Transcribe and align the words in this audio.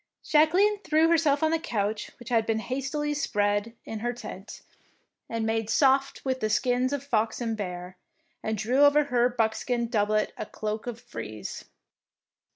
Jacqueline 0.25 0.79
threw 0.79 1.09
herself 1.09 1.43
on 1.43 1.51
the 1.51 1.59
couch 1.59 2.09
which 2.17 2.29
had 2.29 2.47
been 2.47 2.57
hastily 2.57 3.13
spread 3.13 3.75
in 3.85 3.99
her 3.99 4.13
6 4.15 4.25
81 4.25 4.25
DEEDS 4.25 4.25
OF 4.25 4.27
DARING 4.27 4.45
tent, 4.45 4.61
and 5.37 5.45
made 5.45 5.69
soft 5.69 6.25
with 6.25 6.39
the 6.39 6.49
skins 6.49 6.91
of 6.91 7.03
fox 7.03 7.39
and 7.39 7.51
of 7.51 7.57
bear, 7.57 7.97
and 8.41 8.57
drew 8.57 8.79
over 8.81 9.03
her 9.03 9.29
buckskin 9.29 9.87
doublet 9.89 10.33
a 10.39 10.47
cloak 10.47 10.87
of 10.87 10.99
frieze. 10.99 11.65